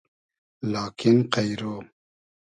[0.71, 1.61] لاکین قݷرۉ